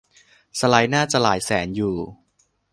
[0.59, 1.95] สไลด์น่าจะหลายแสนอยู่